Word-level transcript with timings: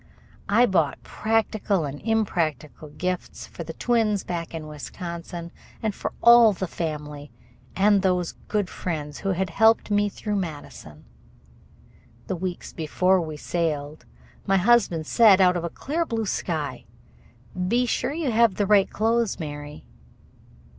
I 0.49 0.65
bought 0.65 1.03
practical 1.03 1.85
and 1.85 2.01
impractical 2.01 2.89
gifts 2.89 3.45
for 3.45 3.63
the 3.63 3.73
twins 3.75 4.23
back 4.23 4.51
in 4.51 4.65
Wisconsin 4.65 5.51
and 5.83 5.93
for 5.93 6.11
all 6.23 6.53
the 6.53 6.65
family 6.65 7.29
and 7.75 8.01
those 8.01 8.31
good 8.47 8.67
friends 8.67 9.19
who 9.19 9.33
had 9.33 9.51
helped 9.51 9.91
me 9.91 10.09
through 10.09 10.37
Madison. 10.37 11.05
The 12.25 12.35
week 12.35 12.65
before 12.75 13.21
we 13.21 13.37
sailed 13.37 14.05
my 14.47 14.57
husband 14.57 15.05
said, 15.05 15.39
out 15.39 15.55
of 15.55 15.63
a 15.63 15.69
clear 15.69 16.07
sky: 16.25 16.85
"Be 17.67 17.85
sure 17.85 18.11
you 18.11 18.31
have 18.31 18.55
the 18.55 18.65
right 18.65 18.89
clothes, 18.89 19.39
Mary. 19.39 19.83